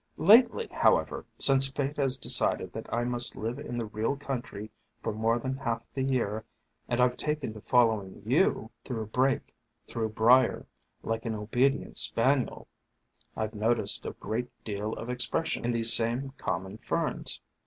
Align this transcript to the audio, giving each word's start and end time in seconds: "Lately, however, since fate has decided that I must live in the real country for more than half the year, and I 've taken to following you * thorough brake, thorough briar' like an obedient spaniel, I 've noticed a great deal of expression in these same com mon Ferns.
"Lately, 0.17 0.67
however, 0.71 1.27
since 1.37 1.67
fate 1.69 1.97
has 1.97 2.17
decided 2.17 2.73
that 2.73 2.91
I 2.91 3.03
must 3.03 3.35
live 3.35 3.59
in 3.59 3.77
the 3.77 3.85
real 3.85 4.15
country 4.17 4.71
for 5.03 5.13
more 5.13 5.37
than 5.37 5.57
half 5.57 5.83
the 5.93 6.01
year, 6.01 6.43
and 6.89 6.99
I 6.99 7.07
've 7.07 7.15
taken 7.17 7.53
to 7.53 7.61
following 7.61 8.23
you 8.25 8.71
* 8.77 8.83
thorough 8.83 9.05
brake, 9.05 9.53
thorough 9.87 10.09
briar' 10.09 10.65
like 11.11 11.23
an 11.27 11.35
obedient 11.35 11.99
spaniel, 11.99 12.67
I 13.37 13.45
've 13.45 13.53
noticed 13.53 14.03
a 14.07 14.13
great 14.13 14.49
deal 14.63 14.93
of 14.93 15.07
expression 15.11 15.65
in 15.65 15.71
these 15.71 15.93
same 15.93 16.31
com 16.35 16.63
mon 16.63 16.77
Ferns. 16.79 17.39